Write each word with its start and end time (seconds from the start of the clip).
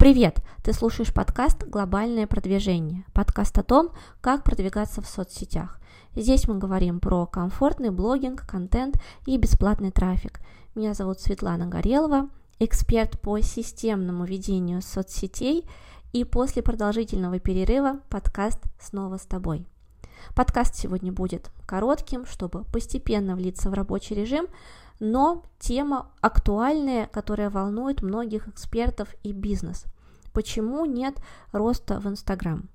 Привет! 0.00 0.40
Ты 0.64 0.72
слушаешь 0.72 1.12
подкаст 1.12 1.62
«Глобальное 1.64 2.26
продвижение». 2.26 3.04
Подкаст 3.12 3.58
о 3.58 3.62
том, 3.62 3.90
как 4.22 4.44
продвигаться 4.44 5.02
в 5.02 5.06
соцсетях. 5.06 5.78
Здесь 6.16 6.48
мы 6.48 6.56
говорим 6.56 7.00
про 7.00 7.26
комфортный 7.26 7.90
блогинг, 7.90 8.46
контент 8.46 8.98
и 9.26 9.36
бесплатный 9.36 9.90
трафик. 9.90 10.40
Меня 10.74 10.94
зовут 10.94 11.20
Светлана 11.20 11.66
Горелова, 11.66 12.30
эксперт 12.58 13.20
по 13.20 13.38
системному 13.40 14.24
ведению 14.24 14.80
соцсетей, 14.80 15.68
и 16.14 16.24
после 16.24 16.62
продолжительного 16.62 17.38
перерыва 17.38 18.00
подкаст 18.08 18.60
снова 18.80 19.18
с 19.18 19.26
тобой. 19.26 19.66
Подкаст 20.34 20.74
сегодня 20.74 21.12
будет 21.12 21.50
коротким, 21.66 22.26
чтобы 22.26 22.64
постепенно 22.64 23.34
влиться 23.36 23.70
в 23.70 23.74
рабочий 23.74 24.14
режим, 24.14 24.46
но 25.00 25.44
тема 25.58 26.10
актуальная, 26.20 27.06
которая 27.06 27.50
волнует 27.50 28.02
многих 28.02 28.48
экспертов 28.48 29.14
и 29.22 29.32
бизнес. 29.32 29.84
Почему 30.32 30.84
нет 30.84 31.20
роста 31.52 32.00
в 32.00 32.06
Инстаграм? 32.06 32.68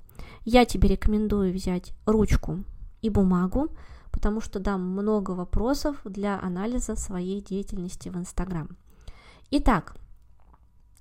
Я 0.44 0.66
тебе 0.66 0.89
рекомендую 0.89 1.53
взять 1.53 1.94
ручку 2.05 2.63
и 3.02 3.09
бумагу, 3.09 3.70
потому 4.12 4.41
что 4.41 4.59
дам 4.59 4.81
много 4.81 5.31
вопросов 5.31 5.98
для 6.03 6.39
анализа 6.39 6.95
своей 6.95 7.41
деятельности 7.41 8.09
в 8.09 8.17
Инстаграм. 8.17 8.70
Итак, 9.52 9.95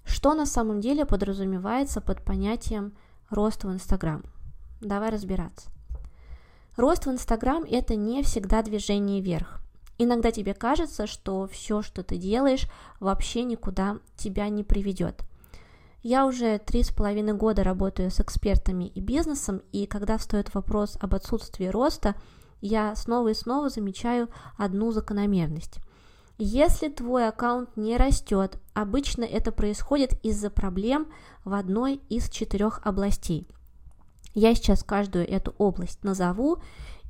что 0.05 0.35
на 0.35 0.47
самом 0.47 0.80
деле 0.80 1.07
подразумевается 1.07 2.01
под 2.01 2.23
понятием 2.23 2.93
рост 3.30 3.65
в 3.65 3.73
Инстаграм? 3.73 4.23
Давай 4.80 5.11
разбираться. 5.11 5.73
Рост 6.77 7.06
в 7.06 7.10
Инстаграм– 7.10 7.64
это 7.70 7.95
не 7.95 8.23
всегда 8.23 8.62
движение 8.62 9.20
вверх. 9.20 9.60
Иногда 9.96 10.32
тебе 10.32 10.55
кажется, 10.55 11.07
что 11.07 11.46
все, 11.46 11.82
что 11.82 12.02
ты 12.02 12.16
делаешь, 12.16 12.68
вообще 12.99 13.45
никуда 13.45 13.99
тебя 14.16 14.49
не 14.49 14.65
приведет. 14.65 15.23
Я 16.02 16.26
уже 16.26 16.59
три 16.59 16.82
с 16.82 16.90
половиной 16.90 17.34
года 17.34 17.62
работаю 17.62 18.10
с 18.10 18.18
экспертами 18.18 18.88
и 18.88 19.01
бизнесом, 19.01 19.62
и 19.71 19.87
когда 19.87 20.18
встает 20.18 20.52
вопрос 20.52 20.99
об 21.01 21.15
отсутствии 21.15 21.66
роста, 21.66 22.16
я 22.60 22.96
снова 22.96 23.29
и 23.29 23.34
снова 23.34 23.68
замечаю 23.68 24.29
одну 24.59 24.90
закономерность. 24.90 25.79
Если 26.38 26.88
твой 26.88 27.29
аккаунт 27.29 27.77
не 27.77 27.96
растет, 27.96 28.59
обычно 28.73 29.23
это 29.23 29.52
происходит 29.52 30.18
из-за 30.24 30.51
проблем 30.51 31.06
в 31.45 31.54
одной 31.54 32.01
из 32.09 32.29
четырех 32.29 32.80
областей. 32.84 33.46
Я 34.35 34.54
сейчас 34.54 34.82
каждую 34.82 35.29
эту 35.29 35.54
область 35.59 36.02
назову, 36.02 36.59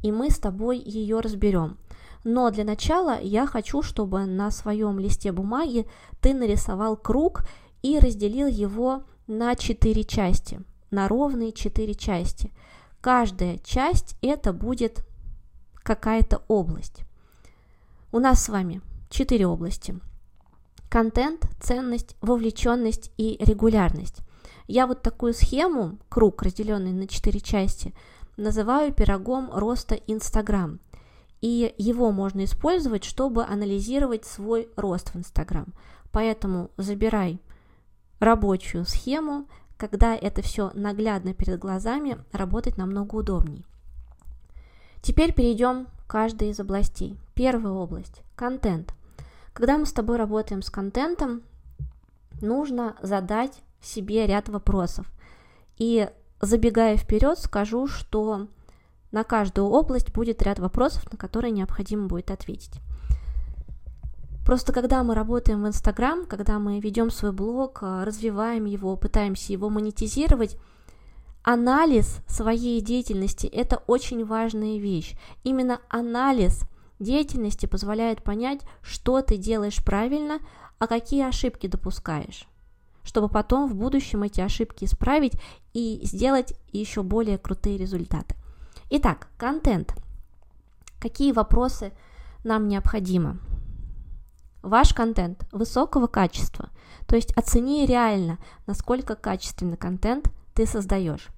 и 0.03 0.13
мы 0.13 0.31
с 0.31 0.39
тобой 0.39 0.79
ее 0.79 1.21
разберем. 1.21 1.79
Но 2.23 2.51
для 2.51 2.65
начала 2.65 3.19
я 3.21 3.47
хочу, 3.47 3.83
чтобы 3.83 4.25
на 4.27 4.51
своем 4.51 4.99
листе 4.99 5.33
бумаги 5.33 5.87
ты 6.21 6.35
нарисовал 6.35 6.97
круг 6.97 7.45
и 7.83 7.99
разделил 7.99 8.47
его 8.47 9.05
на 9.27 9.55
четыре 9.57 10.05
части, 10.05 10.61
на 10.91 11.09
ровные 11.09 11.53
четыре 11.53 11.95
части. 11.95 12.53
Каждая 13.01 13.59
часть 13.59 14.17
это 14.23 14.53
будет 14.53 15.05
какая-то 15.83 16.43
область. 16.49 17.03
У 18.13 18.19
нас 18.19 18.43
с 18.43 18.49
вами 18.49 18.81
четыре 19.11 19.47
области. 19.47 19.99
Контент, 20.89 21.47
ценность, 21.61 22.17
вовлеченность 22.21 23.11
и 23.19 23.37
регулярность. 23.41 24.21
Я 24.67 24.87
вот 24.87 25.03
такую 25.03 25.35
схему, 25.35 25.99
круг, 26.09 26.43
разделенный 26.43 26.93
на 26.93 27.07
четыре 27.07 27.41
части, 27.41 27.95
называю 28.37 28.93
пирогом 28.93 29.51
роста 29.53 29.95
Инстаграм– 29.95 30.81
и 31.45 31.75
его 31.77 32.11
можно 32.11 32.45
использовать, 32.45 33.05
чтобы 33.05 33.45
анализировать 33.45 34.25
свой 34.25 34.71
рост 34.77 35.11
в 35.11 35.17
Инстаграм. 35.19 35.67
Поэтому 36.11 36.71
забирай 36.79 37.39
рабочую 38.19 38.87
схему, 38.87 39.47
когда 39.77 40.17
это 40.17 40.41
все 40.41 40.71
наглядно 40.73 41.35
перед 41.35 41.59
глазами, 41.59 42.17
работать 42.33 42.79
намного 42.79 43.17
удобней. 43.17 43.67
Теперь 45.03 45.35
перейдем 45.35 45.85
к 45.85 46.11
каждой 46.11 46.49
из 46.49 46.61
областей. 46.61 47.19
Первая 47.35 47.75
область– 47.75 48.23
контент. 48.37 48.95
Когда 49.53 49.77
мы 49.77 49.85
с 49.85 49.93
тобой 49.93 50.17
работаем 50.17 50.63
с 50.63 50.71
контентом, 50.71 51.43
нужно 52.41 52.97
задать 53.03 53.61
себе 53.85 54.27
ряд 54.27 54.49
вопросов. 54.49 55.07
И 55.77 56.09
забегая 56.41 56.97
вперед, 56.97 57.39
скажу, 57.39 57.87
что 57.87 58.49
на 59.11 59.25
каждую 59.25 59.69
область 59.69 60.13
будет 60.13 60.43
ряд 60.43 60.59
вопросов, 60.59 61.11
на 61.13 61.19
которые 61.19 61.51
необходимо 61.53 62.07
будет 62.07 62.31
ответить. 62.31 62.81
Просто 64.45 64.73
когда 64.73 65.03
мы 65.03 65.15
работаем 65.15 65.63
в 65.63 65.69
Инстаграм, 65.69 66.27
когда 66.27 66.59
мы 66.59 66.79
ведем 66.79 67.11
свой 67.11 67.33
блог, 67.33 67.79
а, 67.81 68.05
развиваем 68.05 68.67
его, 68.67 68.95
пытаемся 68.97 69.53
его 69.53 69.71
монетизировать, 69.71 70.59
анализ 71.43 72.19
своей 72.27 72.81
деятельности– 72.83 73.47
это 73.53 73.83
очень 73.87 74.25
важная 74.25 74.79
вещь. 74.79 75.17
Именно 75.45 75.81
анализ 75.89 76.63
деятельности 76.99 77.65
позволяет 77.65 78.23
понять, 78.23 78.61
что 78.83 79.23
ты 79.23 79.39
делаешь 79.39 79.83
правильно, 79.83 80.41
а 80.79 80.87
какие 80.87 81.27
ошибки 81.27 81.67
допускаешь 81.67 82.47
чтобы 83.05 83.29
потом 83.29 83.69
в 83.71 83.75
будущем 83.75 84.23
эти 84.23 84.41
ошибки 84.41 84.85
исправить 84.85 85.35
и 85.73 86.01
сделать 86.05 86.55
еще 86.73 87.03
более 87.03 87.39
крутые 87.39 87.77
результаты. 87.77 88.35
Итак, 88.91 89.29
контент. 89.37 89.95
Какие 91.01 91.33
вопросы 91.33 91.93
нам 92.43 92.69
необходимо? 92.69 93.39
Ваш 94.63 94.95
контент 94.95 95.47
высокого 95.53 96.07
качества, 96.07 96.71
то 97.07 97.17
есть 97.17 97.33
оцени 97.37 97.85
реально, 97.85 98.39
насколько 98.67 99.15
качественный 99.15 99.77
контент 99.77 100.31
ты 100.55 100.67
создаешь. 100.67 101.29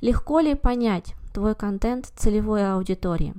Легко 0.00 0.40
ли 0.40 0.54
понять 0.54 1.14
твой 1.34 1.54
контент 1.54 2.06
целевой 2.16 2.72
аудитории? 2.72 3.34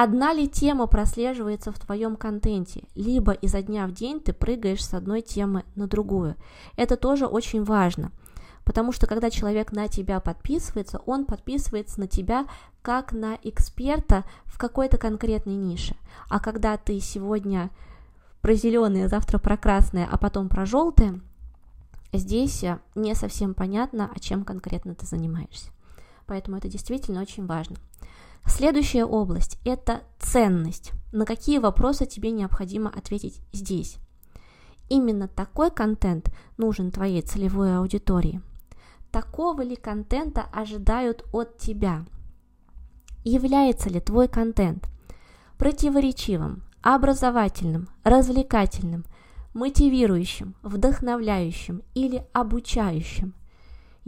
Одна 0.00 0.32
ли 0.32 0.48
тема 0.48 0.86
прослеживается 0.86 1.72
в 1.72 1.78
твоем 1.78 2.16
контенте, 2.16 2.84
либо 2.94 3.32
изо 3.32 3.62
дня 3.62 3.86
в 3.86 3.92
день 3.92 4.20
ты 4.20 4.32
прыгаешь 4.32 4.84
с 4.84 4.94
одной 4.94 5.22
темы 5.22 5.64
на 5.74 5.88
другую. 5.88 6.36
Это 6.76 6.96
тоже 6.96 7.26
очень 7.26 7.64
важно– 7.64 8.12
Потому 8.68 8.92
что 8.92 9.06
когда 9.06 9.30
человек 9.30 9.72
на 9.72 9.88
тебя 9.88 10.20
подписывается, 10.20 11.00
он 11.06 11.24
подписывается 11.24 12.00
на 12.00 12.06
тебя 12.06 12.46
как 12.82 13.12
на 13.12 13.38
эксперта 13.42 14.26
в 14.44 14.58
какой-то 14.58 14.98
конкретной 14.98 15.54
нише. 15.54 15.96
А 16.28 16.38
когда 16.38 16.76
ты 16.76 17.00
сегодня 17.00 17.70
про 18.42 18.52
зеленые, 18.52 19.08
завтра 19.08 19.38
про 19.38 19.56
красные, 19.56 20.06
а 20.06 20.18
потом 20.18 20.50
про 20.50 20.66
желтые, 20.66 21.22
здесь 22.12 22.62
не 22.94 23.14
совсем 23.14 23.54
понятно, 23.54 24.10
о 24.14 24.20
чем 24.20 24.44
конкретно 24.44 24.94
ты 24.94 25.06
занимаешься. 25.06 25.70
Поэтому 26.26 26.58
это 26.58 26.68
действительно 26.68 27.22
очень 27.22 27.46
важно. 27.46 27.76
Следующая 28.46 29.04
область– 29.04 29.58
это 29.64 30.02
ценность. 30.18 30.92
На 31.12 31.24
какие 31.24 31.58
вопросы 31.58 32.06
тебе 32.06 32.30
необходимо 32.30 32.90
ответить 32.90 33.40
здесь? 33.52 33.98
Именно 34.88 35.28
такой 35.28 35.70
контент 35.70 36.30
нужен 36.56 36.90
твоей 36.90 37.22
целевой 37.22 37.76
аудитории– 37.76 38.40
такого 39.10 39.62
ли 39.62 39.76
контента 39.76 40.42
ожидают 40.52 41.24
от 41.32 41.58
тебя? 41.58 42.04
Является 43.24 43.88
ли 43.88 44.00
твой 44.00 44.28
контент 44.28 44.88
противоречивым, 45.56 46.62
образовательным, 46.82 47.88
развлекательным, 48.04 49.04
мотивирующим, 49.54 50.54
вдохновляющим 50.62 51.82
или 51.94 52.24
обучающим? 52.32 53.34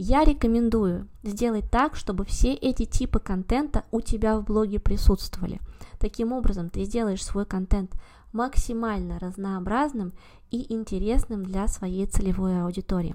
Я 0.03 0.23
рекомендую 0.23 1.07
сделать 1.21 1.69
так, 1.69 1.95
чтобы 1.95 2.25
все 2.25 2.55
эти 2.55 2.85
типы 2.85 3.19
контента 3.19 3.85
у 3.91 4.01
тебя 4.01 4.39
в 4.39 4.43
блоге 4.43 4.79
присутствовали. 4.79 5.59
Таким 5.99 6.33
образом, 6.33 6.71
ты 6.71 6.85
сделаешь 6.85 7.23
свой 7.23 7.45
контент 7.45 7.93
максимально 8.33 9.19
разнообразным 9.19 10.13
и 10.49 10.73
интересным 10.73 11.45
для 11.45 11.67
своей 11.67 12.07
целевой 12.07 12.63
аудитории. 12.63 13.13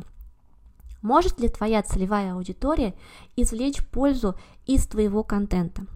Может 1.03 1.41
ли 1.41 1.49
твоя 1.49 1.83
целевая 1.83 2.35
аудитория 2.35 2.95
извлечь 3.35 3.85
пользу 3.85 4.37
из 4.65 4.87
твоего 4.87 5.25
контента? 5.25 5.87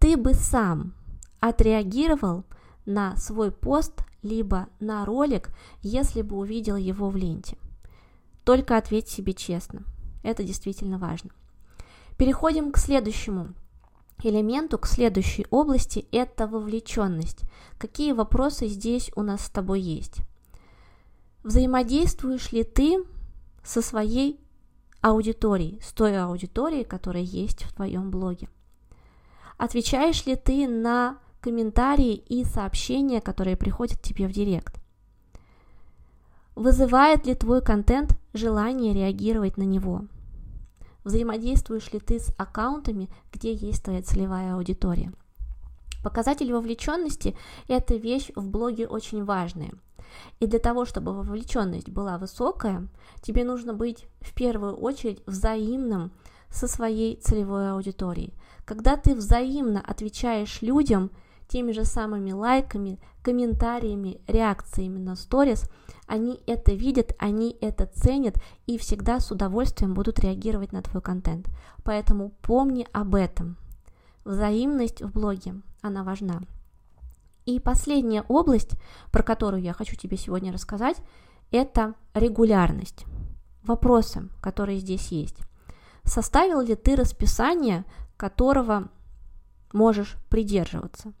Ты 0.00 0.16
бы 0.16 0.34
сам 0.34 0.92
отреагировал 1.38 2.42
на 2.84 3.16
свой 3.16 3.52
пост 3.52 4.02
либо 4.24 4.66
на 4.80 5.04
ролик, 5.04 5.50
если 5.82 6.22
бы 6.22 6.36
увидел 6.36 6.74
его 6.74 7.10
в 7.10 7.16
ленте. 7.16 7.56
Только 8.42 8.76
ответь 8.76 9.08
себе 9.08 9.32
честно. 9.32 9.84
Это 10.26 10.42
действительно 10.42 10.98
важно. 10.98 11.30
Переходим 12.16 12.72
к 12.72 12.78
следующему 12.78 13.54
элементу, 14.24 14.76
к 14.76 14.88
следующей 14.88 15.46
области– 15.50 16.08
это 16.10 16.48
вовлеченность. 16.48 17.42
Какие 17.78 18.10
вопросы 18.10 18.66
здесь 18.66 19.12
у 19.14 19.22
нас 19.22 19.42
с 19.42 19.50
тобой 19.50 19.80
есть? 19.80 20.16
Взаимодействуешь 21.44 22.50
ли 22.50 22.64
ты 22.64 23.04
со 23.62 23.80
своей 23.82 24.40
аудиторией, 25.00 25.80
с 25.80 25.92
той 25.92 26.20
аудиторией, 26.20 26.82
которая 26.82 27.22
есть 27.22 27.62
в 27.62 27.72
твоем 27.72 28.10
блоге. 28.10 28.48
Отвечаешь 29.58 30.26
ли 30.26 30.34
ты 30.34 30.66
на 30.66 31.18
комментарии 31.40 32.14
и 32.14 32.42
сообщения, 32.42 33.20
которые 33.20 33.56
приходят 33.56 34.02
тебе 34.02 34.26
в 34.26 34.32
директ? 34.32 34.80
Вызывает 36.56 37.26
ли 37.26 37.36
твой 37.36 37.62
контент 37.62 38.18
желание 38.32 38.92
реагировать 38.92 39.56
на 39.56 39.62
него? 39.62 40.02
Взаимодействуешь 41.06 41.92
ли 41.92 42.00
ты 42.00 42.18
с 42.18 42.34
аккаунтами, 42.36 43.08
где 43.32 43.54
есть 43.54 43.84
твоя 43.84 44.02
целевая 44.02 44.56
аудитория? 44.56 45.12
Показатель 46.02 46.52
вовлеченности– 46.52 47.36
это 47.68 47.94
вещь 47.94 48.32
в 48.34 48.48
блоге 48.48 48.88
очень 48.88 49.22
важная. 49.22 49.70
И 50.40 50.48
для 50.48 50.58
того, 50.58 50.84
чтобы 50.84 51.12
вовлеченность 51.12 51.88
была 51.88 52.18
высокая, 52.18 52.88
тебе 53.22 53.44
нужно 53.44 53.72
быть 53.72 54.08
в 54.18 54.34
первую 54.34 54.74
очередь 54.74 55.22
взаимным 55.26 56.10
со 56.50 56.66
своей 56.66 57.14
целевой 57.14 57.70
аудиторией. 57.70 58.34
Когда 58.64 58.96
ты 58.96 59.14
взаимно 59.14 59.80
отвечаешь 59.80 60.60
людям 60.60 61.12
теми 61.48 61.72
же 61.72 61.84
самыми 61.84 62.32
лайками, 62.32 62.98
комментариями, 63.22 64.20
реакциями 64.26 64.98
на 64.98 65.16
сторис, 65.16 65.68
они 66.06 66.40
это 66.46 66.72
видят, 66.72 67.14
они 67.18 67.56
это 67.60 67.86
ценят 67.86 68.36
и 68.66 68.78
всегда 68.78 69.20
с 69.20 69.30
удовольствием 69.30 69.94
будут 69.94 70.20
реагировать 70.20 70.72
на 70.72 70.82
твой 70.82 71.02
контент. 71.02 71.48
Поэтому 71.82 72.30
помни 72.42 72.86
об 72.92 73.14
этом. 73.14 73.56
Взаимность 74.24 75.02
в 75.02 75.12
блоге, 75.12 75.60
она 75.82 76.02
важна. 76.04 76.42
И 77.44 77.60
последняя 77.60 78.22
область, 78.22 78.72
про 79.12 79.22
которую 79.22 79.62
я 79.62 79.72
хочу 79.72 79.94
тебе 79.96 80.16
сегодня 80.16 80.52
рассказать, 80.52 80.96
это 81.52 81.94
регулярность. 82.12 83.04
Вопросы, 83.62 84.28
которые 84.40 84.78
здесь 84.78 85.08
есть. 85.08 85.38
Составил 86.02 86.60
ли 86.60 86.74
ты 86.74 86.96
расписание, 86.96 87.84
которого 88.16 88.88
можешь 89.72 90.16
придерживаться? 90.28 91.12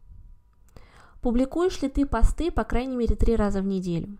Публикуешь 1.26 1.82
ли 1.82 1.88
ты 1.88 2.06
посты, 2.06 2.52
по 2.52 2.62
крайней 2.62 2.94
мере, 2.94 3.16
три 3.16 3.34
раза 3.34 3.60
в 3.60 3.66
неделю? 3.66 4.16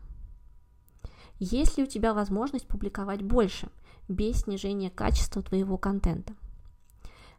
Есть 1.38 1.78
ли 1.78 1.84
у 1.84 1.86
тебя 1.86 2.12
возможность 2.12 2.66
публиковать 2.66 3.22
больше, 3.22 3.68
без 4.08 4.40
снижения 4.40 4.90
качества 4.90 5.40
твоего 5.40 5.78
контента? 5.78 6.34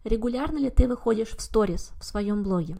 Регулярно 0.06 0.58
ли 0.58 0.70
ты 0.70 0.88
выходишь 0.88 1.36
в 1.36 1.42
сторис 1.42 1.92
в 2.00 2.06
своем 2.06 2.44
блоге? 2.44 2.78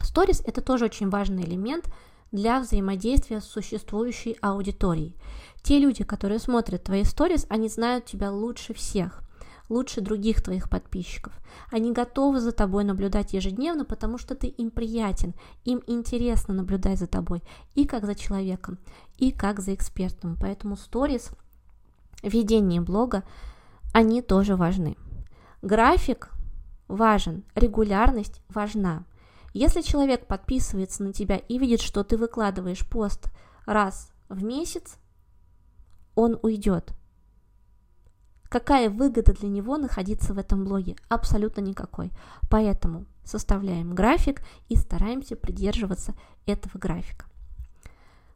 Сторис– 0.00 0.40
это 0.46 0.62
тоже 0.62 0.86
очень 0.86 1.10
важный 1.10 1.44
элемент 1.44 1.92
для 2.32 2.58
взаимодействия 2.60 3.42
с 3.42 3.44
существующей 3.44 4.38
аудиторией. 4.40 5.14
Те 5.62 5.78
люди, 5.78 6.04
которые 6.04 6.38
смотрят 6.38 6.84
твои 6.84 7.04
сторис, 7.04 7.44
они 7.50 7.68
знают 7.68 8.06
тебя 8.06 8.32
лучше 8.32 8.72
всех 8.72 9.27
лучше 9.68 10.00
других 10.00 10.42
твоих 10.42 10.70
подписчиков. 10.70 11.32
Они 11.70 11.92
готовы 11.92 12.40
за 12.40 12.52
тобой 12.52 12.84
наблюдать 12.84 13.32
ежедневно, 13.32 13.84
потому 13.84 14.18
что 14.18 14.34
ты 14.34 14.46
им 14.46 14.70
приятен, 14.70 15.34
им 15.64 15.82
интересно 15.86 16.54
наблюдать 16.54 16.98
за 16.98 17.06
тобой 17.06 17.42
и 17.74 17.86
как 17.86 18.06
за 18.06 18.14
человеком, 18.14 18.78
и 19.16 19.30
как 19.30 19.60
за 19.60 19.74
экспертом. 19.74 20.36
Поэтому 20.40 20.76
сторис, 20.76 21.30
ведение 22.22 22.80
блога, 22.80 23.24
они 23.92 24.22
тоже 24.22 24.56
важны. 24.56 24.96
График 25.62 26.30
важен, 26.86 27.44
регулярность 27.54 28.42
важна. 28.48 29.04
Если 29.54 29.80
человек 29.80 30.26
подписывается 30.26 31.02
на 31.02 31.12
тебя 31.12 31.36
и 31.36 31.58
видит, 31.58 31.80
что 31.80 32.04
ты 32.04 32.16
выкладываешь 32.16 32.88
пост 32.88 33.30
раз 33.66 34.12
в 34.28 34.42
месяц, 34.44 34.98
он 36.14 36.38
уйдет. 36.42 36.92
Какая 38.48 38.88
выгода 38.88 39.34
для 39.34 39.48
него 39.48 39.76
находиться 39.76 40.32
в 40.32 40.38
этом 40.38 40.64
блоге? 40.64 40.96
Абсолютно 41.08 41.60
никакой. 41.60 42.10
Поэтому 42.48 43.04
составляем 43.24 43.94
график 43.94 44.42
и 44.68 44.76
стараемся 44.76 45.36
придерживаться 45.36 46.14
этого 46.46 46.78
графика. 46.78 47.26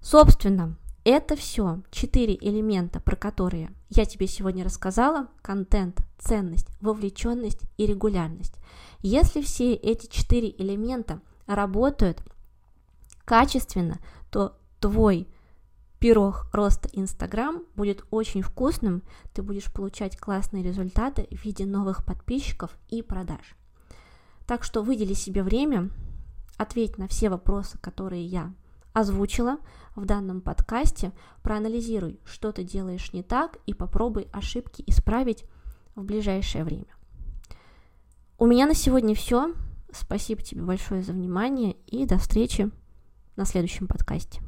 Собственно, 0.01 0.77
это 1.05 1.35
все 1.35 1.81
четыре 1.91 2.37
элемента, 2.37 3.01
про 3.01 3.17
которые 3.17 3.73
я 3.89 4.05
тебе 4.05 4.27
сегодня 4.27 4.65
рассказала. 4.65 5.29
Контент, 5.41 6.03
ценность, 6.19 6.69
вовлеченность 6.81 7.63
и 7.79 7.87
регулярность. 7.87 8.55
Если 9.01 9.41
все 9.41 9.75
эти 9.75 10.07
четыре 10.07 10.51
элемента 10.51 11.21
работают 11.47 12.23
качественно, 13.25 13.99
то 14.31 14.57
твой 14.79 15.27
пирог 16.03 16.49
роста 16.53 16.89
Инстаграм 16.95 17.63
будет 17.77 18.05
очень 18.11 18.43
вкусным, 18.43 19.05
ты 19.33 19.41
будешь 19.41 19.73
получать 19.73 20.17
классные 20.19 20.65
результаты 20.65 21.29
в 21.31 21.45
виде 21.45 21.65
новых 21.65 22.05
подписчиков 22.05 22.77
и 22.89 23.03
продаж. 23.03 23.55
Так 24.45 24.65
что 24.65 24.83
выдели 24.83 25.15
себе 25.15 25.45
время, 25.45 25.91
ответь 26.57 26.99
на 26.99 27.07
все 27.07 27.31
вопросы, 27.31 27.79
которые 27.79 28.27
я 28.27 28.53
озвучила 28.93 29.59
в 29.95 30.05
данном 30.05 30.41
подкасте, 30.41 31.13
проанализируй, 31.43 32.19
что 32.25 32.51
ты 32.51 32.65
делаешь 32.65 33.13
не 33.13 33.23
так 33.23 33.59
и 33.67 33.73
попробуй 33.73 34.27
ошибки 34.33 34.83
исправить 34.89 35.45
в 35.95 36.03
ближайшее 36.03 36.65
время. 36.65 36.97
У 38.39 38.47
меня 38.47 38.67
на 38.67 38.75
сегодня 38.75 39.15
все. 39.15 39.55
Спасибо 39.93 40.43
тебе 40.43 40.63
большое 40.63 41.05
за 41.05 41.13
внимание 41.13 41.77
и 41.87 42.07
до 42.07 42.19
встречи 42.19 42.73
на 43.37 43.45
следующем 43.45 43.87
подкасте. 43.87 44.43